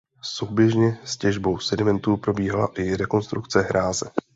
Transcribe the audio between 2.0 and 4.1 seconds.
probíhala i rekonstrukce hráze.